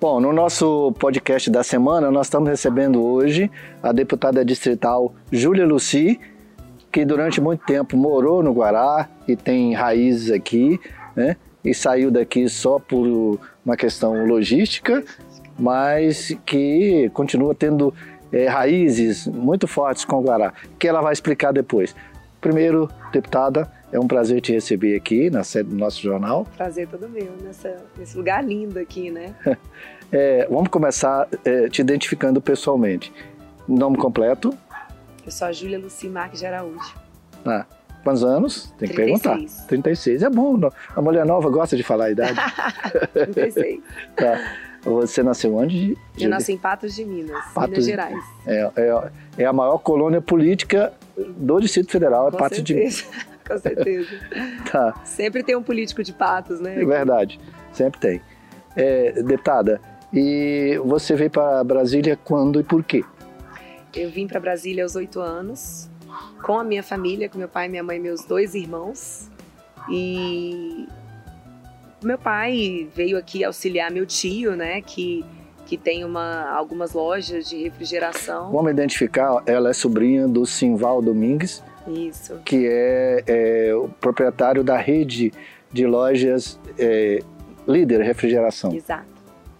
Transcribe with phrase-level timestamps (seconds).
[0.00, 3.50] Bom, no nosso podcast da semana, nós estamos recebendo hoje
[3.82, 6.20] a deputada distrital Júlia Luci,
[6.92, 10.78] que durante muito tempo morou no Guará e tem raízes aqui,
[11.16, 11.36] né?
[11.64, 15.02] E saiu daqui só por uma questão logística,
[15.58, 17.92] mas que continua tendo
[18.32, 21.92] é, raízes muito fortes com o Guará, que ela vai explicar depois.
[22.40, 26.46] Primeiro, deputada, é um prazer te receber aqui na sede do nosso jornal.
[26.56, 29.34] Prazer todo meu, nessa, nesse lugar lindo aqui, né?
[30.12, 33.12] é, vamos começar é, te identificando pessoalmente.
[33.66, 34.56] Nome completo?
[35.24, 36.94] Eu sou a Júlia Luci Marques de Araújo.
[37.44, 37.66] Ah,
[38.02, 38.74] quantos anos?
[38.78, 39.30] Tem que 36.
[39.30, 39.66] perguntar.
[39.68, 40.22] 36.
[40.22, 40.58] É bom,
[40.94, 42.38] a mulher nova gosta de falar a idade.
[43.12, 43.80] 36.
[44.16, 44.54] tá.
[44.82, 45.98] Você nasceu onde?
[46.16, 48.24] Eu nasci em Patos de Minas, Patos, Minas Gerais.
[48.46, 53.02] É, é, é, a maior colônia política do Distrito Federal, é Com Patos certeza.
[53.02, 53.37] de Minas.
[53.48, 54.08] Com certeza.
[54.70, 54.94] tá.
[55.04, 56.80] Sempre tem um político de Patos, né?
[56.80, 57.40] É verdade,
[57.72, 58.20] sempre tem.
[58.76, 59.80] É, deputada,
[60.12, 63.04] e você veio para Brasília quando e por quê?
[63.94, 65.90] Eu vim para Brasília aos oito anos,
[66.42, 69.30] com a minha família, com meu pai, minha mãe e meus dois irmãos.
[69.90, 70.86] E
[72.02, 75.24] meu pai veio aqui auxiliar meu tio, né, que,
[75.66, 78.52] que tem uma, algumas lojas de refrigeração.
[78.52, 82.36] Vamos identificar, ela é sobrinha do Simval Domingues, Isso.
[82.44, 85.32] que é, é o proprietário da rede
[85.72, 87.20] de lojas é,
[87.66, 88.74] Líder Refrigeração.
[88.74, 89.06] Exato.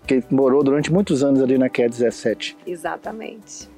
[0.07, 2.57] Que morou durante muitos anos ali na QE 17.
[2.67, 3.69] Exatamente.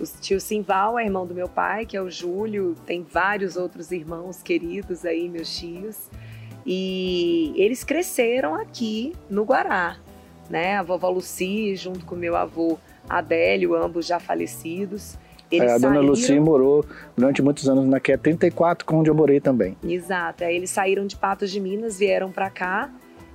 [0.00, 3.90] O tio Simval é irmão do meu pai, que é o Júlio, tem vários outros
[3.92, 6.10] irmãos queridos aí, meus tios.
[6.66, 9.96] E eles cresceram aqui no Guará,
[10.50, 10.76] né?
[10.76, 12.76] A vovó Luci, junto com meu avô
[13.08, 15.16] Adélio, ambos já falecidos.
[15.50, 16.84] Eles É, a dona saíram- Luci morou
[17.16, 19.76] durante muitos anos na QE 34, com onde eu morei também.
[19.84, 20.42] Exato.
[20.44, 22.90] Aí eles saíram de Patos de Minas, vieram para cá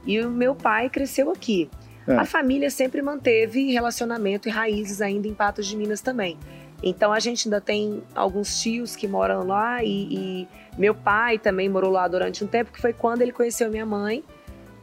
[0.06, 1.70] e o meu pai cresceu aqui.
[2.08, 2.16] É.
[2.16, 6.38] A família sempre manteve relacionamento e raízes ainda em Patos de Minas também.
[6.84, 11.70] Então a gente ainda tem alguns tios que moram lá e, e meu pai também
[11.70, 14.24] morou lá durante um tempo, que foi quando ele conheceu minha mãe.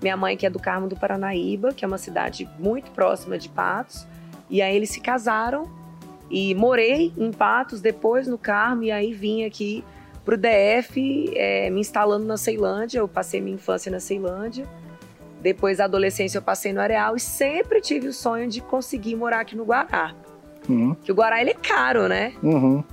[0.01, 3.49] Minha mãe que é do Carmo do Paranaíba, que é uma cidade muito próxima de
[3.49, 4.07] Patos.
[4.49, 5.69] E aí eles se casaram
[6.31, 9.85] e morei em Patos, depois no Carmo, e aí vim aqui
[10.25, 12.99] pro DF, é, me instalando na Ceilândia.
[12.99, 14.67] Eu passei minha infância na Ceilândia.
[15.41, 19.41] Depois, a adolescência, eu passei no Areal e sempre tive o sonho de conseguir morar
[19.41, 20.15] aqui no Guará.
[20.69, 20.95] Uhum.
[21.03, 22.35] Que o Guará, ele é caro, né?
[22.43, 22.85] Uhum.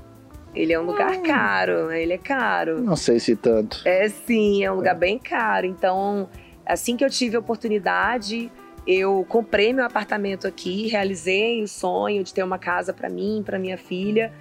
[0.56, 2.02] Ele é um lugar caro, né?
[2.02, 2.82] Ele é caro.
[2.82, 3.82] Não sei se tanto.
[3.84, 5.66] É sim, é um lugar bem caro.
[5.66, 6.30] Então,
[6.66, 8.50] assim que eu tive a oportunidade,
[8.88, 13.58] eu comprei meu apartamento aqui, realizei o sonho de ter uma casa para mim, para
[13.58, 14.32] minha filha.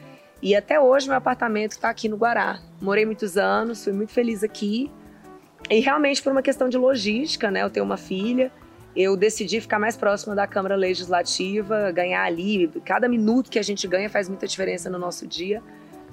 [0.42, 2.60] E até hoje meu apartamento está aqui no Guará.
[2.80, 4.90] Morei muitos anos, fui muito feliz aqui.
[5.70, 7.62] E realmente por uma questão de logística, né?
[7.62, 8.52] Eu tenho uma filha,
[8.94, 12.68] eu decidi ficar mais próxima da Câmara Legislativa, ganhar ali.
[12.84, 15.62] Cada minuto que a gente ganha faz muita diferença no nosso dia.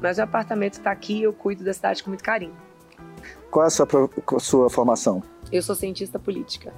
[0.01, 2.55] Mas o apartamento está aqui, eu cuido da cidade com muito carinho.
[3.51, 3.85] Qual é a sua,
[4.35, 5.21] a sua formação?
[5.51, 6.73] Eu sou cientista política.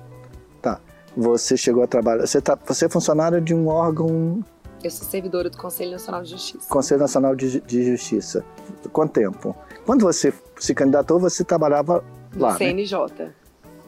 [0.62, 0.82] Tá.
[1.16, 2.26] Você chegou a trabalhar.
[2.26, 4.44] Você, tá, você é funcionária de um órgão,
[4.84, 6.68] Eu sou servidora do Conselho Nacional de Justiça.
[6.70, 8.44] Conselho Nacional de, de Justiça.
[8.92, 9.56] Quanto tempo?
[9.86, 12.04] Quando você se candidatou, você trabalhava
[12.36, 12.58] lá, né?
[12.58, 13.32] CNJ.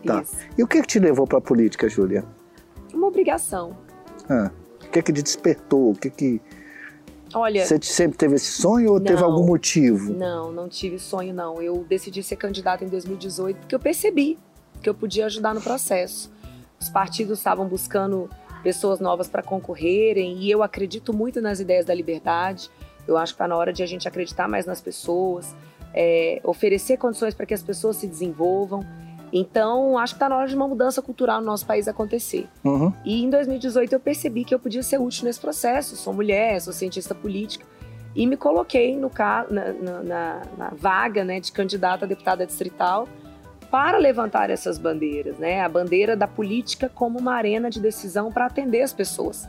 [0.06, 0.22] Tá.
[0.22, 0.36] Isso.
[0.58, 2.24] E o que, que te levou para a política, Júlia?
[2.94, 3.76] Uma obrigação.
[4.30, 4.52] Ah,
[4.84, 5.92] o que, que te despertou?
[5.92, 6.42] O que, que
[7.34, 9.26] Olha, você sempre teve esse sonho ou teve Não.
[9.26, 10.14] algum motivo?
[10.14, 11.62] não, não tive sonho, não.
[11.62, 14.38] Eu decidi ser candidata em 2018 porque eu percebi
[14.82, 16.32] que eu podia ajudar no processo.
[16.86, 18.30] Os partidos estavam buscando
[18.62, 22.70] pessoas novas para concorrerem e eu acredito muito nas ideias da liberdade.
[23.08, 25.56] Eu acho que está na hora de a gente acreditar mais nas pessoas,
[25.96, 28.86] é, oferecer condições para que as pessoas se desenvolvam.
[29.34, 32.48] Então, acho que está na hora de uma mudança cultural no nosso país acontecer.
[32.64, 32.94] Uhum.
[33.04, 35.96] E em 2018 eu percebi que eu podia ser útil nesse processo.
[35.96, 37.66] Sou mulher, sou cientista política.
[38.16, 39.12] E me coloquei no,
[39.50, 39.74] na,
[40.04, 43.08] na, na, vaga né, de candidata a deputada distrital
[43.70, 45.62] para levantar essas bandeiras, né?
[45.62, 49.48] A bandeira da política como uma arena de decisão para atender as pessoas,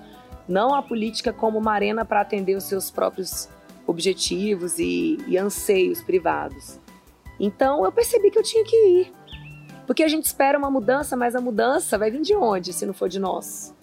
[0.49, 3.49] não a política como uma arena para atender os seus próprios
[3.87, 6.81] objetivos e, e anseios privados.
[7.39, 9.13] Então eu percebi que eu tinha que ir,
[9.87, 12.95] porque a gente espera uma mudança, mas a mudança vai vir de onde, se não
[12.95, 13.75] for de nós?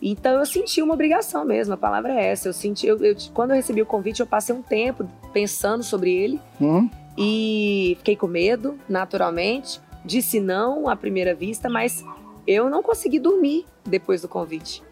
[0.00, 2.48] Então eu senti uma obrigação mesmo, a palavra é essa.
[2.48, 6.12] Eu senti, eu, eu quando eu recebi o convite, eu passei um tempo pensando sobre
[6.12, 6.40] ele.
[6.60, 6.90] Uhum.
[7.16, 9.80] E fiquei com medo, naturalmente.
[10.04, 12.04] Disse não à primeira vista, mas
[12.46, 14.82] eu não consegui dormir depois do convite.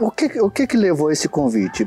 [0.00, 1.86] O que, o que, que levou esse convite?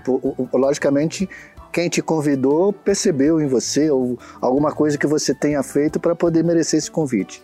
[0.53, 1.27] Logicamente,
[1.71, 6.43] quem te convidou percebeu em você ou alguma coisa que você tenha feito para poder
[6.43, 7.41] merecer esse convite?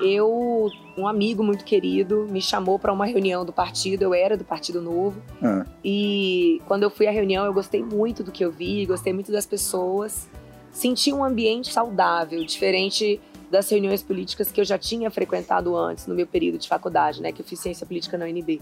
[0.00, 4.02] Eu, um amigo muito querido, me chamou para uma reunião do partido.
[4.02, 5.20] Eu era do Partido Novo.
[5.42, 5.66] Ah.
[5.84, 9.32] E quando eu fui à reunião, eu gostei muito do que eu vi, gostei muito
[9.32, 10.28] das pessoas
[10.72, 13.20] senti um ambiente saudável, diferente
[13.50, 17.32] das reuniões políticas que eu já tinha frequentado antes, no meu período de faculdade, né,
[17.32, 18.60] que eu fiz ciência política na UNB.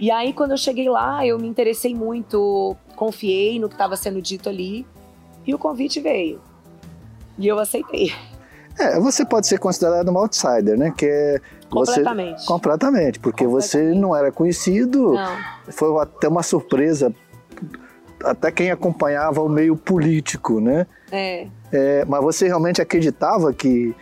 [0.00, 4.20] E aí, quando eu cheguei lá, eu me interessei muito, confiei no que estava sendo
[4.20, 4.86] dito ali,
[5.46, 6.40] e o convite veio.
[7.38, 8.12] E eu aceitei.
[8.78, 10.92] É, você pode ser considerado uma outsider, né?
[10.96, 12.40] Que é completamente.
[12.40, 13.94] Você, completamente, porque completamente.
[13.94, 15.14] você não era conhecido.
[15.14, 15.36] Não.
[15.72, 17.14] Foi até uma surpresa
[18.30, 20.86] até quem acompanhava o meio político, né?
[21.10, 21.46] É.
[21.72, 23.94] é mas você realmente acreditava que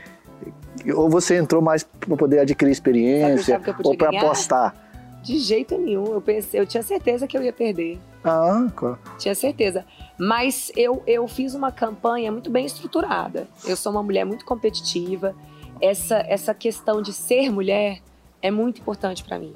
[0.94, 4.74] ou você entrou mais para poder adquirir experiência ou para apostar?
[5.22, 6.12] De jeito nenhum.
[6.12, 7.98] Eu pensei, eu tinha certeza que eu ia perder.
[8.22, 8.98] Ah, claro.
[9.18, 9.84] Tinha certeza.
[10.18, 13.48] Mas eu, eu fiz uma campanha muito bem estruturada.
[13.66, 15.34] Eu sou uma mulher muito competitiva.
[15.80, 18.00] Essa, essa questão de ser mulher
[18.42, 19.54] é muito importante para mim.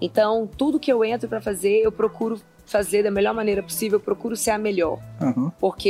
[0.00, 2.38] Então, tudo que eu entro para fazer, eu procuro
[2.68, 4.98] fazer da melhor maneira possível, eu procuro ser a melhor.
[5.20, 5.50] Uhum.
[5.58, 5.88] Porque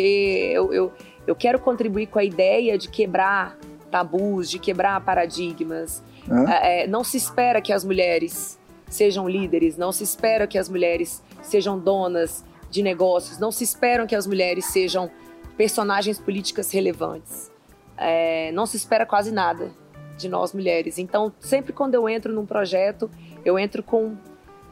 [0.55, 0.93] eu, eu,
[1.27, 3.59] eu quero contribuir com a ideia de quebrar
[3.91, 6.03] tabus, de quebrar paradigmas.
[6.29, 6.49] Uhum.
[6.49, 8.59] É, não se espera que as mulheres
[8.89, 14.07] sejam líderes, não se espera que as mulheres sejam donas de negócios, não se espera
[14.07, 15.11] que as mulheres sejam
[15.57, 17.51] personagens políticas relevantes.
[17.97, 19.71] É, não se espera quase nada
[20.17, 20.99] de nós mulheres.
[20.99, 23.11] Então, sempre quando eu entro num projeto,
[23.45, 24.17] eu entro com,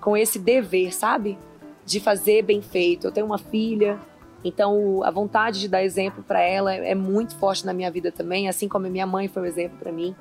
[0.01, 1.37] com esse dever, sabe?
[1.87, 3.07] De fazer bem feito.
[3.07, 3.99] Eu tenho uma filha,
[4.45, 8.49] então a vontade de dar exemplo para ela é muito forte na minha vida também,
[8.49, 10.15] assim como a minha mãe foi um exemplo para mim.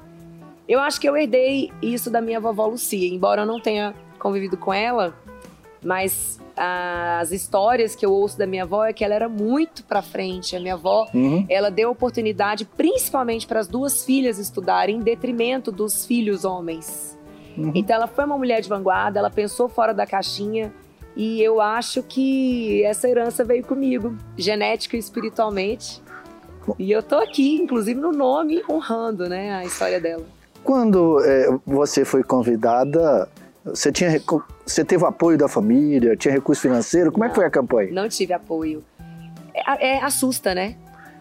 [0.68, 4.58] Eu acho que eu herdei isso da minha vovó Lucia, embora eu não tenha convivido
[4.58, 5.14] com ela,
[5.84, 10.02] mas as histórias que eu ouço da minha avó é que ela era muito para
[10.02, 10.56] frente.
[10.56, 11.46] A minha avó, uhum.
[11.50, 17.18] ela deu oportunidade principalmente para as duas filhas estudarem em detrimento dos filhos homens.
[17.58, 17.72] Uhum.
[17.76, 20.74] Então ela foi uma mulher de vanguarda, ela pensou fora da caixinha
[21.16, 26.02] e eu acho que essa herança veio comigo, genética e espiritualmente.
[26.78, 30.26] E eu tô aqui, inclusive no nome, honrando né, a história dela.
[30.64, 33.30] Quando é, você foi convidada,
[33.64, 34.22] você, tinha,
[34.66, 37.12] você teve apoio da família, tinha recurso financeiro?
[37.12, 37.92] Como não, é que foi a campanha?
[37.92, 38.84] Não tive apoio.
[39.54, 40.76] É, é, assusta, né?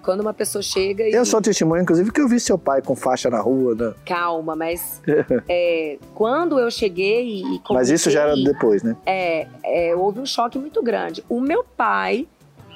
[0.05, 1.13] Quando uma pessoa chega e.
[1.13, 3.95] Eu sou testemunha, inclusive, que eu vi seu pai com faixa na rua, né?
[4.05, 5.01] Calma, mas
[5.49, 7.63] é, quando eu cheguei e.
[7.71, 8.97] Mas isso já era depois, né?
[9.07, 11.25] É, é, houve um choque muito grande.
[11.29, 12.29] O meu pai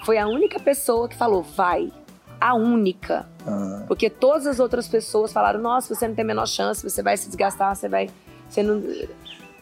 [0.05, 1.93] foi a única pessoa que falou, vai.
[2.41, 3.27] A única.
[3.47, 3.85] Ah.
[3.87, 7.17] Porque todas as outras pessoas falaram, nossa, você não tem a menor chance, você vai
[7.17, 8.09] se desgastar, você vai.
[8.49, 8.83] Você não.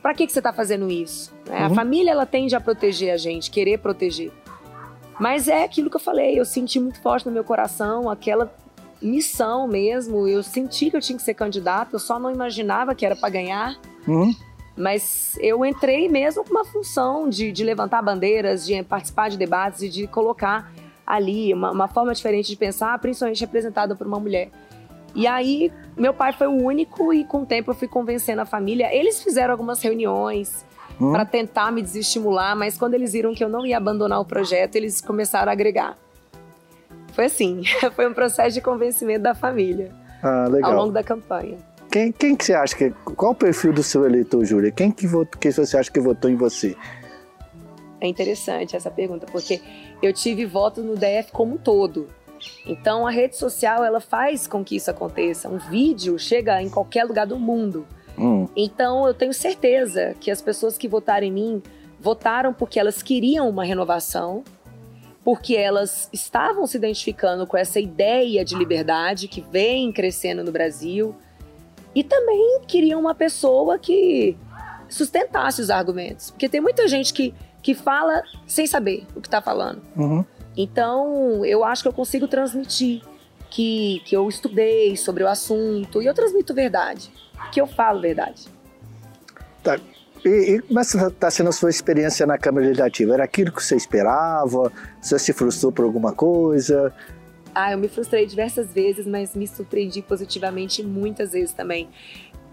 [0.01, 1.35] Pra que, que você tá fazendo isso?
[1.49, 1.65] Uhum.
[1.65, 4.31] A família, ela tende a proteger a gente, querer proteger.
[5.19, 8.53] Mas é aquilo que eu falei, eu senti muito forte no meu coração aquela
[9.01, 10.27] missão mesmo.
[10.27, 13.29] Eu senti que eu tinha que ser candidata, eu só não imaginava que era para
[13.31, 13.77] ganhar.
[14.07, 14.35] Uhum.
[14.77, 19.81] Mas eu entrei mesmo com uma função de, de, levantar bandeiras, de participar de debates
[19.81, 20.71] e de colocar
[21.07, 24.51] ali uma, uma forma diferente de pensar, principalmente representada por uma mulher.
[25.15, 28.45] E aí, meu pai foi o único e com o tempo eu fui convencendo a
[28.45, 28.95] família.
[28.95, 30.66] Eles fizeram algumas reuniões,
[31.01, 31.13] Hum?
[31.13, 34.77] para tentar me desestimular, mas quando eles viram que eu não ia abandonar o projeto,
[34.77, 35.97] eles começaram a agregar.
[37.13, 37.63] Foi assim,
[37.95, 41.59] foi um processo de convencimento da família ah, ao longo da campanha.
[41.91, 44.71] Quem, quem que você acha que qual o perfil do seu eleitor, Júlia?
[44.71, 46.77] Quem que, votou, que você acha que votou em você?
[48.01, 49.61] É interessante essa pergunta, porque
[50.03, 52.09] eu tive voto no DF como um todo.
[52.67, 55.49] Então a rede social ela faz com que isso aconteça.
[55.49, 57.87] Um vídeo chega em qualquer lugar do mundo.
[58.19, 58.49] Hum.
[58.57, 61.63] Então eu tenho certeza que as pessoas que votaram em mim
[62.01, 64.45] votaram porque elas queriam uma renovação,
[65.25, 71.17] porque elas estavam se identificando com essa ideia de liberdade que vem crescendo no Brasil.
[71.95, 74.37] E também queria uma pessoa que
[74.89, 76.31] sustentasse os argumentos.
[76.31, 79.83] Porque tem muita gente que, que fala sem saber o que está falando.
[79.97, 80.25] Uhum.
[80.57, 83.03] Então, eu acho que eu consigo transmitir
[83.51, 87.11] que, que eu estudei sobre o assunto e eu transmito verdade,
[87.53, 88.49] que eu falo verdade.
[89.63, 89.79] Tá.
[90.25, 93.15] E, e como está sendo a sua experiência na Câmara Legislativa?
[93.15, 94.73] Era aquilo que você esperava?
[95.01, 96.93] Você se frustrou por alguma coisa?
[97.55, 101.89] Ah, eu me frustrei diversas vezes, mas me surpreendi positivamente muitas vezes também.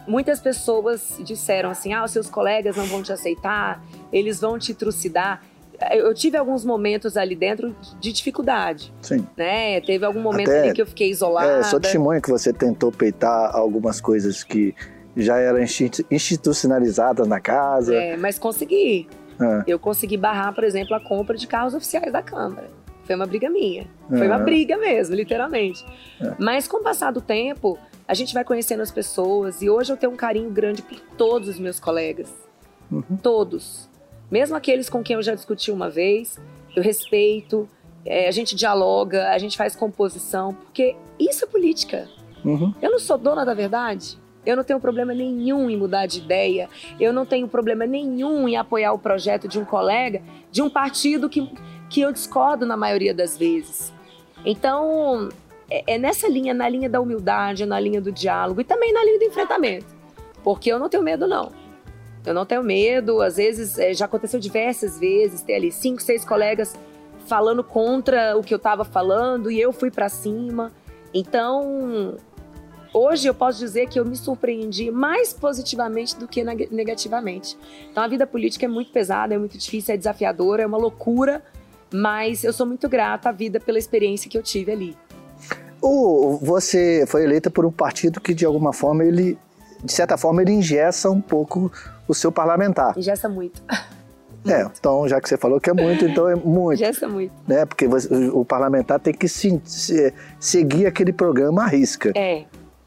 [0.08, 4.74] Muitas pessoas disseram assim: ah, os seus colegas não vão te aceitar, eles vão te
[4.74, 5.42] trucidar
[5.92, 8.94] eu tive alguns momentos ali dentro de dificuldade.
[9.02, 9.28] Sim.
[9.36, 9.82] Né?
[9.82, 11.60] Teve algum momento Até, ali que eu fiquei isolada.
[11.60, 14.76] É, sou testemunha que você tentou peitar algumas coisas que
[15.16, 15.60] já eram
[16.10, 17.94] institucionalizadas na casa.
[17.94, 19.08] É, mas consegui.
[19.40, 19.64] É.
[19.68, 22.70] Eu consegui barrar, por exemplo, a compra de carros oficiais da Câmara.
[23.04, 23.86] Foi uma briga minha.
[24.08, 24.44] Foi uma é.
[24.44, 25.86] briga mesmo, literalmente.
[26.22, 26.34] É.
[26.40, 29.98] Mas com o passar do tempo, a gente vai conhecendo as pessoas e hoje eu
[29.98, 32.34] tenho um carinho grande por todos os meus colegas.
[32.92, 33.18] Uhum.
[33.22, 33.90] Todos.
[34.34, 36.40] Mesmo aqueles com quem eu já discuti uma vez,
[36.76, 37.70] eu respeito,
[38.04, 42.10] é, a gente dialoga, a gente faz composição, porque isso é política.
[42.44, 42.74] Uhum.
[42.82, 44.18] Eu não sou dona da verdade.
[44.44, 46.68] Eu não tenho problema nenhum em mudar de ideia.
[47.00, 51.30] Eu não tenho problema nenhum em apoiar o projeto de um colega de um partido
[51.30, 51.48] que,
[51.88, 53.94] que eu discordo na maioria das vezes.
[54.44, 55.30] Então,
[55.70, 59.06] é, é nessa linha, na linha da humildade, na linha do diálogo e também na
[59.06, 59.96] linha do enfrentamento.
[60.44, 61.52] Porque eu não tenho medo, não.
[62.26, 66.24] Eu não tenho medo, às vezes, é, já aconteceu diversas vezes, ter ali cinco, seis
[66.24, 66.74] colegas
[67.26, 70.72] falando contra o que eu estava falando e eu fui para cima.
[71.14, 72.18] Então,
[72.94, 77.58] hoje eu posso dizer que eu me surpreendi mais positivamente do que negativamente.
[77.92, 81.44] Então, a vida política é muito pesada, é muito difícil, é desafiadora, é uma loucura,
[81.92, 84.98] mas eu sou muito grata à vida pela experiência que eu tive ali.
[86.42, 89.38] você foi eleita por um partido que, de alguma forma, ele,
[89.84, 91.72] de certa forma, ele ingessa um pouco
[92.08, 92.98] o seu parlamentar.
[92.98, 93.62] Ingesta muito.
[94.46, 96.74] É, então já que você falou que é muito, então é muito.
[96.82, 97.32] Ingesta muito.
[97.48, 97.66] Né?
[97.66, 102.12] Porque você, o parlamentar tem que se, se, seguir aquele programa à risca.
[102.16, 102.44] É.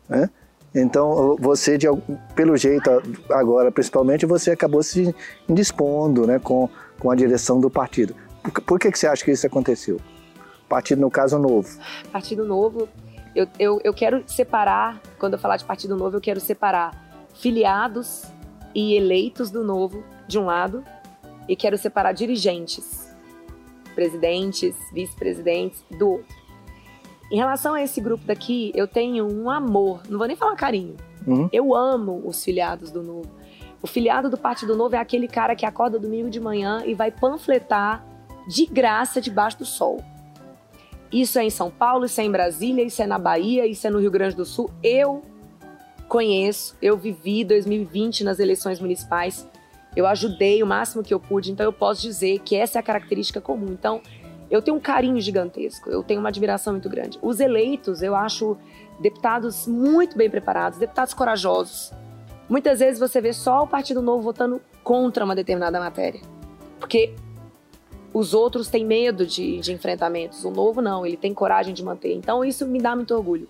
[0.09, 0.29] Né?
[0.75, 1.87] Então você, de,
[2.35, 2.91] pelo jeito
[3.31, 5.15] agora principalmente, você acabou se
[5.49, 8.15] indispondo né, com, com a direção do partido.
[8.43, 9.99] Por, por que, que você acha que isso aconteceu?
[10.69, 11.69] Partido, no caso, novo.
[12.13, 12.89] Partido novo,
[13.37, 18.25] eu, eu, eu quero separar, quando eu falar de partido novo, eu quero separar filiados
[18.75, 20.83] e eleitos do novo, de um lado,
[21.47, 23.15] e quero separar dirigentes,
[23.95, 26.35] presidentes, vice-presidentes, do outro.
[27.31, 30.97] Em relação a esse grupo daqui, eu tenho um amor, não vou nem falar carinho.
[31.27, 31.49] Uhum.
[31.53, 33.31] Eu amo os filiados do Novo.
[33.83, 37.11] O filiado do Partido Novo é aquele cara que acorda domingo de manhã e vai
[37.11, 38.07] panfletar
[38.49, 40.03] de graça debaixo do sol.
[41.13, 43.91] Isso é em São Paulo, isso é em Brasília, isso é na Bahia, isso é
[43.91, 44.71] no Rio Grande do Sul.
[44.83, 45.23] Eu
[46.09, 49.49] conheço, eu vivi 2020 nas eleições municipais,
[49.95, 52.83] eu ajudei o máximo que eu pude, então eu posso dizer que essa é a
[52.83, 53.69] característica comum.
[53.71, 54.03] Então,
[54.51, 57.19] eu tenho um carinho gigantesco, eu tenho uma admiração muito grande.
[57.23, 58.57] Os eleitos, eu acho
[59.01, 61.93] deputados muito bem preparados, deputados corajosos.
[62.49, 66.21] Muitas vezes você vê só o Partido Novo votando contra uma determinada matéria,
[66.79, 67.15] porque
[68.17, 70.43] os outros têm medo de, de enfrentamentos.
[70.43, 72.15] O novo não, ele tem coragem de manter.
[72.15, 73.47] Então isso me dá muito orgulho.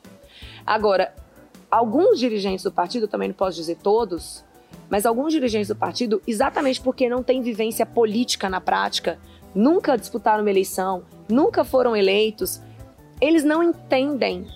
[0.67, 1.15] Agora,
[1.71, 4.45] alguns dirigentes do partido, também não posso dizer todos,
[4.91, 9.21] mas alguns dirigentes do partido, exatamente porque não têm vivência política na prática,
[9.55, 12.61] nunca disputaram uma eleição, nunca foram eleitos,
[13.21, 14.49] eles não entendem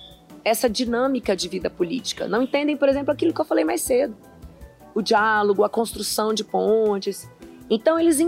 [0.44, 2.26] essa dinâmica de vida política.
[2.26, 4.16] Não entendem, por exemplo, aquilo que eu falei mais cedo:
[4.92, 7.30] o diálogo, a construção de pontes.
[7.70, 8.18] Então, eles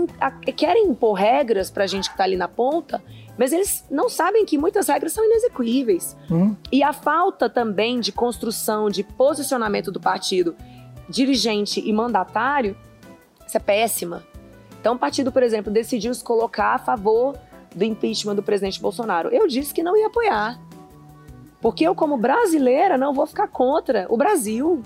[0.55, 3.03] querem impor regras para a gente que está ali na ponta
[3.37, 6.15] mas eles não sabem que muitas regras são inexequíveis.
[6.29, 6.55] Hum.
[6.71, 10.55] E a falta também de construção, de posicionamento do partido,
[11.09, 12.77] dirigente e mandatário,
[13.45, 14.23] isso é péssima.
[14.79, 17.35] Então, o partido, por exemplo, decidiu se colocar a favor
[17.73, 19.29] do impeachment do presidente Bolsonaro.
[19.29, 20.59] Eu disse que não ia apoiar.
[21.59, 24.83] Porque eu, como brasileira, não vou ficar contra o Brasil.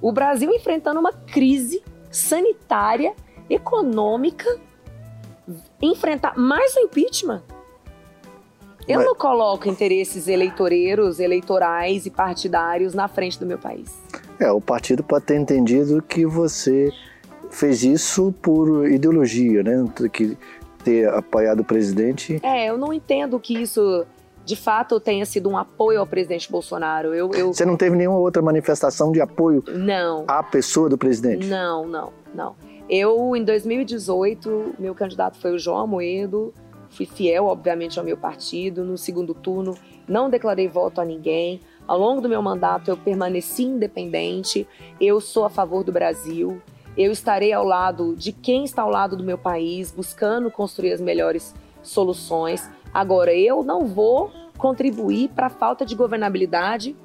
[0.00, 3.14] O Brasil enfrentando uma crise sanitária,
[3.48, 4.58] econômica,
[5.80, 7.42] enfrentar mais o impeachment.
[8.86, 9.06] Eu Mas...
[9.06, 13.98] não coloco interesses eleitoreiros, eleitorais e partidários na frente do meu país.
[14.38, 16.90] É, o partido pode ter entendido que você
[17.50, 19.84] fez isso por ideologia, né?
[20.12, 20.36] Que
[20.82, 22.38] ter apoiado o presidente.
[22.42, 24.04] É, eu não entendo que isso
[24.44, 27.14] de fato tenha sido um apoio ao presidente Bolsonaro.
[27.14, 27.54] Eu, eu...
[27.54, 30.24] Você não teve nenhuma outra manifestação de apoio não.
[30.28, 31.46] à pessoa do presidente?
[31.46, 32.54] Não, não, não.
[32.88, 36.52] Eu, em 2018, meu candidato foi o João Amoedo,
[36.90, 38.84] fui fiel, obviamente, ao meu partido.
[38.84, 39.74] No segundo turno,
[40.06, 41.60] não declarei voto a ninguém.
[41.86, 44.66] Ao longo do meu mandato, eu permaneci independente,
[45.00, 46.60] eu sou a favor do Brasil,
[46.96, 51.00] eu estarei ao lado de quem está ao lado do meu país, buscando construir as
[51.00, 52.70] melhores soluções.
[52.92, 56.96] Agora, eu não vou contribuir para a falta de governabilidade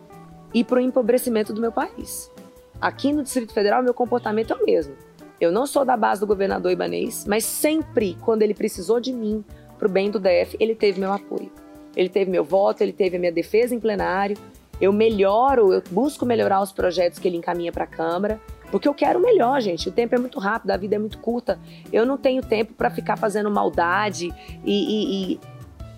[0.54, 2.32] e para o empobrecimento do meu país.
[2.80, 5.09] Aqui no Distrito Federal, meu comportamento é o mesmo.
[5.40, 9.44] Eu não sou da base do governador Ibanês, mas sempre, quando ele precisou de mim
[9.78, 11.52] para o bem do DF, ele teve meu apoio.
[11.96, 14.38] Ele teve meu voto, ele teve a minha defesa em plenário,
[14.80, 18.40] eu melhoro, eu busco melhorar os projetos que ele encaminha para a Câmara,
[18.72, 19.90] porque eu quero melhor, gente.
[19.90, 21.60] O tempo é muito rápido, a vida é muito curta.
[21.92, 25.40] Eu não tenho tempo para ficar fazendo maldade e, e, e,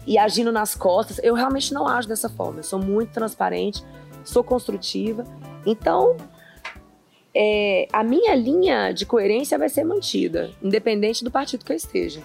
[0.07, 1.19] e, agindo nas costas.
[1.21, 2.59] Eu realmente não ajo dessa forma.
[2.59, 3.83] Eu sou muito transparente,
[4.23, 5.25] sou construtiva.
[5.65, 6.15] Então,
[7.33, 12.21] é, a minha linha de coerência vai ser mantida, independente do partido que eu esteja.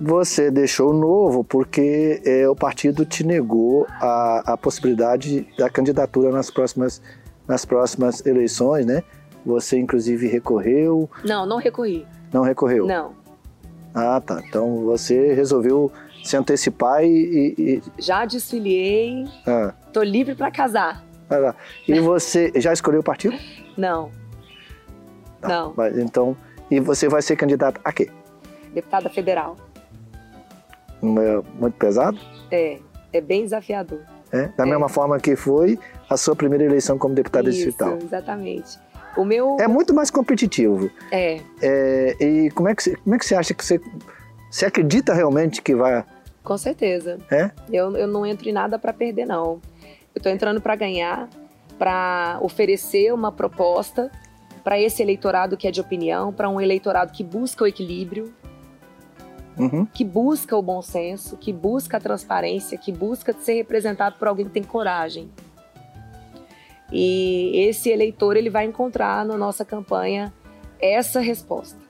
[0.00, 6.50] Você deixou novo porque é, o partido te negou a, a possibilidade da candidatura nas
[6.50, 7.00] próximas,
[7.46, 9.02] nas próximas eleições, né?
[9.44, 11.08] Você inclusive recorreu.
[11.24, 12.06] Não, não recorri.
[12.32, 12.86] Não recorreu?
[12.86, 13.14] Não.
[13.94, 14.42] Ah, tá.
[14.48, 15.92] Então você resolveu
[16.24, 17.54] se antecipar e.
[17.58, 17.82] e...
[17.98, 19.26] Já desfiliei.
[19.46, 19.74] Ah.
[19.92, 21.04] Tô livre para casar.
[21.28, 21.54] Ah,
[21.86, 23.36] e você já escolheu o partido?
[23.76, 24.10] Não.
[25.40, 25.48] Tá.
[25.48, 25.74] Não.
[25.76, 26.36] Mas, então,
[26.70, 28.08] e você vai ser candidata a quê?
[28.72, 29.56] Deputada federal.
[31.02, 32.18] É muito pesado?
[32.50, 32.78] É,
[33.12, 34.00] é bem desafiador.
[34.30, 34.46] É?
[34.56, 34.66] Da é.
[34.66, 37.98] mesma forma que foi a sua primeira eleição como deputada Isso, distrital.
[37.98, 38.78] exatamente.
[39.16, 39.58] O meu...
[39.60, 40.90] É muito mais competitivo.
[41.10, 41.40] É.
[41.60, 43.80] é e como é, que, como é que você acha que você...
[44.50, 46.04] Você acredita realmente que vai...
[46.42, 47.18] Com certeza.
[47.30, 47.50] É?
[47.70, 49.60] Eu, eu não entro em nada para perder, não.
[50.14, 51.28] Eu estou entrando para ganhar,
[51.78, 54.10] para oferecer uma proposta
[54.62, 58.32] para esse eleitorado que é de opinião, para um eleitorado que busca o equilíbrio,
[59.58, 59.84] uhum.
[59.86, 64.46] que busca o bom senso, que busca a transparência, que busca ser representado por alguém
[64.46, 65.30] que tem coragem.
[66.92, 70.32] E esse eleitor ele vai encontrar na nossa campanha
[70.80, 71.80] essa resposta.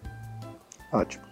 [0.92, 1.31] Ótimo.